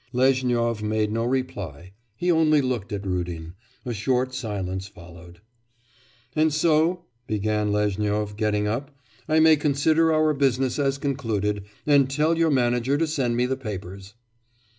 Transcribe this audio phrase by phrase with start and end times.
[0.13, 3.53] Lezhnyov made no reply, he only looked at Rudin.
[3.85, 5.41] A short silence followed.
[6.35, 8.97] 'And so,' began Lezhnyov, getting up,
[9.29, 13.55] 'I may consider our business as concluded, and tell your manager to send me the
[13.57, 14.15] papers.